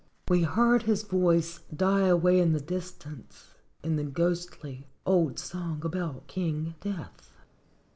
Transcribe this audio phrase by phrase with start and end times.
[0.31, 3.51] '"We heard his voice die away in the distance
[3.83, 7.31] in the ghostly old song about King Death.